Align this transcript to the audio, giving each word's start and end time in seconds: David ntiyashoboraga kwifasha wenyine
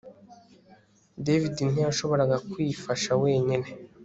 David 1.25 1.55
ntiyashoboraga 1.71 2.35
kwifasha 2.51 3.11
wenyine 3.23 3.67